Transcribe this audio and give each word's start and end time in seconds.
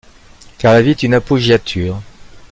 Car 0.57 0.73
la 0.73 0.81
vie 0.81 0.89
est 0.89 1.03
une 1.03 1.13
appoggiature. 1.13 2.01